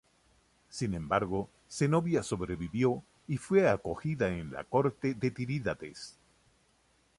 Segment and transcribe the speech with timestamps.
[0.71, 6.15] Sin embargo, Zenobia sobrevivió, y fue acogida en la corte de Tirídates.